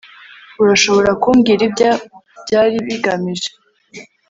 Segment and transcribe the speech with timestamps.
[0.61, 1.89] urashobora kumbwira ibyo
[2.43, 3.49] byari bigamije